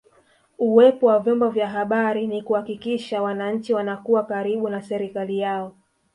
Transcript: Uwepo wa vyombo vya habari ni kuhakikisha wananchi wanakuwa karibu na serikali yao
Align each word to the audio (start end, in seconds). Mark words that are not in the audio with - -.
Uwepo 0.59 1.05
wa 1.07 1.19
vyombo 1.19 1.49
vya 1.49 1.67
habari 1.69 2.27
ni 2.27 2.41
kuhakikisha 2.43 3.21
wananchi 3.21 3.73
wanakuwa 3.73 4.23
karibu 4.23 4.69
na 4.69 4.81
serikali 4.81 5.39
yao 5.39 5.75